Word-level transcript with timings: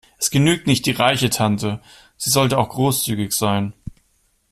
Es 0.17 0.31
genügt 0.31 0.65
nicht 0.65 0.87
die 0.87 0.93
reiche 0.93 1.29
Tante, 1.29 1.79
sie 2.17 2.31
sollte 2.31 2.57
auch 2.57 2.69
großzügig 2.69 3.33
sein. 3.33 3.73